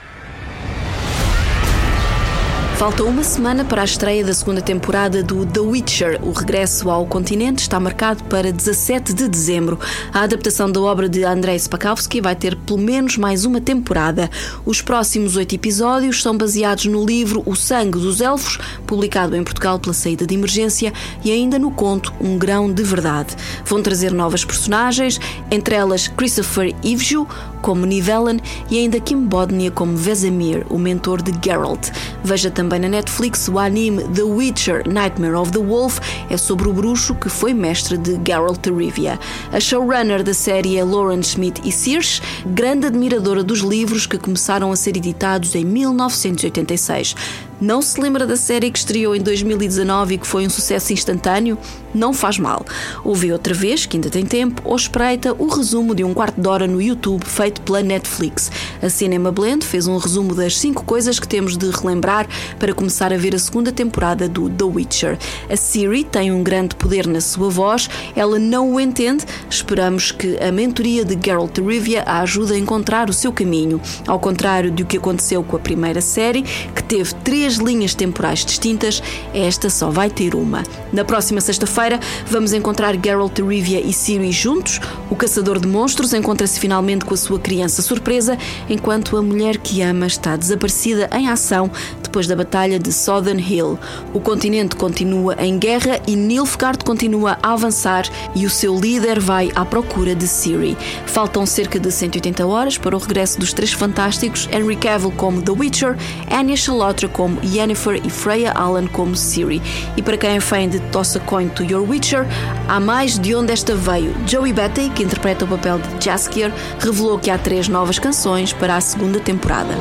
Falta 2.77 3.03
uma 3.03 3.23
semana 3.23 3.65
para 3.65 3.81
a 3.81 3.85
estreia 3.85 4.23
da 4.23 4.35
segunda 4.35 4.61
temporada 4.61 5.23
do 5.23 5.43
The 5.47 5.59
Witcher. 5.59 6.19
O 6.21 6.31
regresso 6.31 6.91
ao 6.91 7.07
continente 7.07 7.63
está 7.63 7.79
marcado 7.79 8.23
para 8.25 8.53
17 8.53 9.13
de 9.13 9.27
dezembro. 9.27 9.79
A 10.13 10.21
adaptação 10.21 10.71
da 10.71 10.79
obra 10.79 11.09
de 11.09 11.23
Andrei 11.23 11.57
Spakowski 11.57 12.21
vai 12.21 12.35
ter 12.35 12.55
pelo 12.55 12.77
menos 12.77 13.17
mais 13.17 13.45
uma 13.45 13.59
temporada. 13.59 14.29
Os 14.63 14.79
próximos 14.79 15.35
oito 15.35 15.55
episódios 15.55 16.21
são 16.21 16.37
baseados 16.37 16.85
no 16.85 17.03
livro 17.03 17.41
O 17.47 17.55
Sangue 17.55 17.97
dos 17.97 18.21
Elfos, 18.21 18.59
publicado 18.85 19.35
em 19.35 19.43
Portugal 19.43 19.79
pela 19.79 19.93
saída 19.93 20.27
de 20.27 20.35
emergência, 20.35 20.93
e 21.25 21.31
ainda 21.31 21.57
no 21.57 21.71
conto 21.71 22.13
Um 22.21 22.37
Grão 22.37 22.71
de 22.71 22.83
Verdade. 22.83 23.35
Vão 23.65 23.81
trazer 23.81 24.11
novas 24.11 24.45
personagens, 24.45 25.19
entre 25.49 25.73
elas 25.73 26.07
Christopher 26.09 26.75
Ivju 26.83 27.27
como 27.67 27.85
Nivellen 27.85 28.39
e 28.71 28.79
ainda 28.79 28.97
Kim 28.97 29.25
Bodnia 29.25 29.69
como 29.69 29.97
Vesemir, 29.97 30.65
o 30.69 30.79
mentor 30.79 31.21
de 31.21 31.33
Geralt. 31.43 31.89
Veja 32.23 32.49
também 32.49 32.79
na 32.79 32.87
Netflix 32.87 33.49
o 33.49 33.59
anime 33.59 34.05
The 34.05 34.23
Witcher 34.23 34.87
Nightmare 34.87 35.35
of 35.35 35.51
the 35.51 35.59
Wolf, 35.59 35.99
é 36.29 36.37
sobre 36.37 36.69
o 36.69 36.73
bruxo 36.73 37.13
que 37.15 37.27
foi 37.27 37.53
mestre 37.53 37.97
de 37.97 38.17
Geralt 38.25 38.61
de 38.61 38.71
Rivia. 38.71 39.19
A 39.51 39.59
showrunner 39.59 40.23
da 40.23 40.33
série 40.33 40.77
é 40.77 40.83
Lauren 40.85 41.21
Schmidt 41.21 41.61
e 41.67 41.71
Sears, 41.73 42.21
grande 42.45 42.87
admiradora 42.87 43.43
dos 43.43 43.59
livros 43.59 44.07
que 44.07 44.17
começaram 44.17 44.71
a 44.71 44.75
ser 44.77 44.95
editados 44.95 45.53
em 45.53 45.65
1986. 45.65 47.17
Não 47.59 47.81
se 47.81 47.99
lembra 47.99 48.27
da 48.27 48.37
série 48.37 48.69
que 48.69 48.77
estreou 48.77 49.15
em 49.15 49.19
2019 49.19 50.13
e 50.13 50.17
que 50.19 50.27
foi 50.27 50.45
um 50.45 50.49
sucesso 50.49 50.93
instantâneo? 50.93 51.57
Não 51.91 52.13
faz 52.13 52.37
mal. 52.37 52.63
Ouve 53.03 53.31
outra 53.31 53.51
vez, 53.51 53.87
que 53.87 53.97
ainda 53.97 54.11
tem 54.11 54.23
tempo, 54.23 54.61
ou 54.63 54.75
espreita 54.75 55.33
o 55.33 55.47
resumo 55.47 55.95
de 55.95 56.03
um 56.03 56.13
quarto 56.13 56.39
de 56.39 56.47
hora 56.47 56.67
no 56.67 56.79
YouTube 56.79 57.25
feito 57.25 57.59
pela 57.61 57.81
Netflix. 57.81 58.51
A 58.79 58.89
Cinema 58.89 59.31
Blend 59.31 59.65
fez 59.65 59.87
um 59.87 59.97
resumo 59.97 60.35
das 60.35 60.55
5 60.59 60.83
coisas 60.83 61.19
que 61.19 61.27
temos 61.27 61.57
de 61.57 61.67
relembrar 61.71 62.27
para 62.59 62.75
começar 62.75 63.11
a 63.11 63.17
ver 63.17 63.33
a 63.33 63.39
segunda 63.39 63.71
temporada 63.71 64.29
do 64.29 64.47
The 64.51 64.65
Witcher. 64.65 65.17
A 65.49 65.55
Siri 65.55 66.03
tem 66.03 66.31
um 66.31 66.43
grande 66.43 66.75
poder 66.75 67.07
na 67.07 67.21
sua 67.21 67.49
voz, 67.49 67.89
ela 68.15 68.37
não 68.37 68.73
o 68.73 68.79
entende. 68.79 69.25
Esperamos 69.49 70.11
que 70.11 70.37
a 70.37 70.51
mentoria 70.51 71.03
de 71.03 71.17
Geralt 71.19 71.57
Rivia 71.57 72.03
a 72.03 72.19
ajude 72.19 72.53
a 72.53 72.57
encontrar 72.57 73.09
o 73.09 73.13
seu 73.13 73.33
caminho. 73.33 73.81
Ao 74.05 74.19
contrário 74.19 74.71
do 74.71 74.85
que 74.85 74.97
aconteceu 74.97 75.41
com 75.43 75.55
a 75.55 75.59
primeira 75.59 76.01
série, 76.01 76.43
que 76.75 76.83
teve 76.83 77.15
três 77.23 77.46
três 77.47 77.59
linhas 77.59 77.95
temporais 77.95 78.43
distintas, 78.43 79.01
esta 79.33 79.69
só 79.69 79.89
vai 79.89 80.09
ter 80.09 80.35
uma. 80.35 80.63
Na 80.91 81.05
próxima 81.05 81.39
sexta-feira 81.39 81.97
vamos 82.29 82.51
encontrar 82.51 82.93
Geralt 83.01 83.39
Rivia 83.39 83.79
e 83.79 83.93
Ciri 83.93 84.33
juntos. 84.33 84.81
O 85.09 85.15
caçador 85.15 85.57
de 85.57 85.65
monstros 85.65 86.13
encontra-se 86.13 86.59
finalmente 86.59 87.05
com 87.05 87.13
a 87.13 87.17
sua 87.17 87.39
criança 87.39 87.81
surpresa, 87.81 88.37
enquanto 88.69 89.15
a 89.15 89.21
mulher 89.21 89.59
que 89.59 89.81
ama 89.81 90.07
está 90.07 90.35
desaparecida 90.35 91.09
em 91.13 91.29
ação 91.29 91.71
depois 92.03 92.27
da 92.27 92.35
batalha 92.35 92.79
de 92.79 92.91
Southern 92.91 93.41
Hill. 93.41 93.77
O 94.13 94.19
continente 94.19 94.75
continua 94.75 95.35
em 95.39 95.57
guerra 95.57 96.01
e 96.07 96.15
Nilfgaard 96.15 96.83
continua 96.83 97.37
a 97.41 97.53
avançar 97.53 98.05
e 98.35 98.45
o 98.45 98.49
seu 98.49 98.77
líder 98.77 99.19
vai 99.19 99.51
à 99.55 99.63
procura 99.63 100.15
de 100.15 100.27
Ciri. 100.27 100.77
Faltam 101.05 101.45
cerca 101.45 101.79
de 101.79 101.91
180 101.91 102.45
horas 102.45 102.77
para 102.77 102.95
o 102.95 102.99
regresso 102.99 103.39
dos 103.39 103.53
três 103.53 103.71
fantásticos, 103.71 104.49
Henry 104.51 104.75
Cavill 104.75 105.11
como 105.11 105.41
The 105.41 105.51
Witcher, 105.51 105.95
Anya 106.29 106.57
Chalotra 106.57 107.07
como 107.07 107.36
Yennefer 107.43 108.01
e 108.03 108.09
Freya 108.09 108.51
Allan 108.51 108.87
como 108.87 109.15
Ciri. 109.15 109.61
E 109.95 110.01
para 110.01 110.17
quem 110.17 110.31
é 110.31 110.39
fã 110.39 110.67
de 110.67 110.79
Toss 110.91 111.15
a 111.17 111.19
Coin 111.19 111.49
to 111.49 111.63
Your 111.63 111.87
Witcher, 111.87 112.25
há 112.67 112.79
mais 112.79 113.17
de 113.17 113.35
onde 113.35 113.51
esta 113.51 113.75
veio. 113.75 114.13
Joey 114.25 114.53
Batty, 114.53 114.89
que 114.89 115.03
interpreta 115.03 115.45
o 115.45 115.47
papel 115.47 115.79
de 115.79 116.05
Jaskier, 116.05 116.51
revelou 116.79 117.19
que 117.19 117.29
há 117.29 117.37
três 117.37 117.67
novas 117.67 117.99
canções 117.99 118.53
para 118.53 118.75
a 118.75 118.81
segunda 118.81 119.19
temporada. 119.19 119.75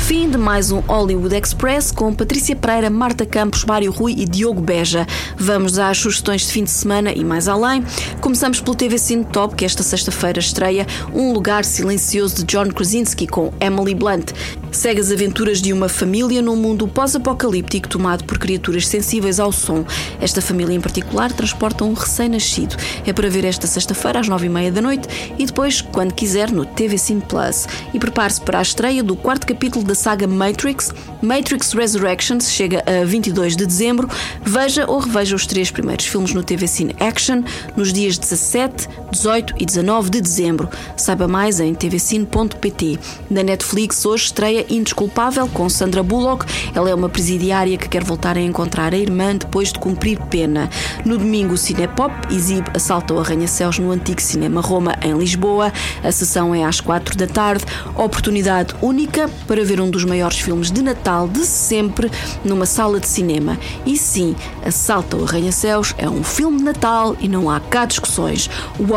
Fim 0.00 0.28
de 0.28 0.36
mais 0.36 0.70
um 0.70 0.80
Hollywood 0.80 1.34
Express 1.34 1.90
com 1.90 2.12
Patrícia 2.12 2.54
Pereira, 2.54 2.90
Marta 2.90 3.24
Campos, 3.24 3.64
Mário 3.64 3.90
Rui 3.90 4.14
e 4.18 4.26
Diogo 4.26 4.60
Beja. 4.60 5.06
Vamos 5.36 5.78
às 5.78 5.96
sugestões 5.96 6.42
de 6.42 6.48
fim 6.52 6.64
de 6.64 6.70
semana 6.70 7.12
e 7.12 7.24
mais 7.24 7.48
além. 7.48 7.82
Começamos 8.20 8.60
pelo 8.60 8.74
TV 8.76 8.98
Cine 8.98 9.24
Top, 9.24 9.54
que 9.54 9.64
esta 9.64 9.82
sexta-feira 9.82 10.40
estreia 10.40 10.86
Um 11.14 11.32
Lugar 11.32 11.64
Silencioso 11.64 12.36
de 12.36 12.44
John 12.44 12.68
Krasinski 12.68 13.26
com 13.26 13.50
Emily 13.60 13.94
Blunt. 13.94 14.32
Segue 14.72 15.00
as 15.00 15.10
aventuras 15.10 15.60
de 15.60 15.72
uma 15.72 15.88
família 15.88 16.40
num 16.40 16.54
mundo 16.54 16.86
pós-apocalíptico 16.86 17.88
tomado 17.88 18.24
por 18.24 18.38
criaturas 18.38 18.86
sensíveis 18.86 19.40
ao 19.40 19.50
som. 19.50 19.84
Esta 20.20 20.40
família 20.40 20.74
em 20.74 20.80
particular 20.80 21.32
transporta 21.32 21.84
um 21.84 21.92
recém-nascido. 21.92 22.76
É 23.04 23.12
para 23.12 23.28
ver 23.28 23.44
esta 23.44 23.66
sexta-feira 23.66 24.20
às 24.20 24.28
nove 24.28 24.46
e 24.46 24.48
meia 24.48 24.70
da 24.70 24.80
noite 24.80 25.08
e 25.38 25.44
depois, 25.44 25.80
quando 25.80 26.14
quiser, 26.14 26.50
no 26.52 26.64
TV 26.64 26.96
Cine 26.96 27.20
Plus. 27.20 27.66
E 27.92 27.98
prepare-se 27.98 28.40
para 28.40 28.60
a 28.60 28.62
estreia 28.62 29.02
do 29.02 29.16
quarto 29.16 29.46
capítulo 29.46 29.84
da 29.84 29.94
saga 29.94 30.26
Matrix. 30.26 30.92
Matrix 31.20 31.72
Resurrections 31.72 32.50
chega 32.50 32.82
a 32.86 33.04
22 33.04 33.56
de 33.56 33.66
dezembro. 33.66 34.08
Veja 34.44 34.84
ou 34.86 35.00
reveja 35.00 35.34
os 35.34 35.46
três 35.46 35.70
primeiros 35.70 36.06
filmes 36.06 36.32
no 36.32 36.44
TV 36.44 36.68
Cine 36.68 36.94
Action 37.00 37.42
nos 37.76 37.92
dias 37.92 38.16
17, 38.16 38.88
18 39.10 39.54
e 39.58 39.66
19 39.66 40.10
de 40.10 40.20
dezembro. 40.20 40.68
Saiba 40.96 41.26
mais 41.26 41.60
em 41.60 41.74
tvcine.pt. 41.74 42.98
Na 43.30 43.42
Netflix 43.42 44.04
hoje 44.06 44.24
estreia 44.24 44.66
Indesculpável 44.68 45.48
com 45.48 45.68
Sandra 45.68 46.02
Bullock. 46.02 46.46
Ela 46.74 46.90
é 46.90 46.94
uma 46.94 47.08
presidiária 47.08 47.76
que 47.76 47.88
quer 47.88 48.04
voltar 48.04 48.36
a 48.36 48.40
encontrar 48.40 48.94
a 48.94 48.96
irmã 48.98 49.34
depois 49.36 49.72
de 49.72 49.78
cumprir 49.78 50.18
pena. 50.30 50.70
No 51.04 51.18
domingo, 51.18 51.54
o 51.54 51.58
Cinepop 51.58 52.12
exibe 52.34 52.70
Assalto 52.74 53.14
ao 53.14 53.20
Arranha-Céus 53.20 53.78
no 53.78 53.90
antigo 53.90 54.20
Cinema 54.20 54.60
Roma, 54.60 54.94
em 55.02 55.16
Lisboa. 55.16 55.72
A 56.02 56.12
sessão 56.12 56.54
é 56.54 56.64
às 56.64 56.80
quatro 56.80 57.16
da 57.16 57.26
tarde. 57.26 57.64
Oportunidade 57.96 58.74
única 58.80 59.28
para 59.46 59.64
ver 59.64 59.80
um 59.80 59.90
dos 59.90 60.04
maiores 60.04 60.38
filmes 60.38 60.70
de 60.70 60.82
Natal 60.82 61.28
de 61.28 61.44
sempre 61.44 62.10
numa 62.44 62.66
sala 62.66 63.00
de 63.00 63.08
cinema. 63.08 63.58
E 63.84 63.96
sim, 63.96 64.34
Assalto 64.64 65.16
ao 65.16 65.24
Arranha-Céus 65.24 65.94
é 65.98 66.08
um 66.08 66.22
filme 66.22 66.58
de 66.58 66.64
Natal 66.64 67.16
e 67.20 67.28
não 67.28 67.50
há 67.50 67.60
cá 67.60 67.84
discussões. 67.84 68.50
O 68.78 68.94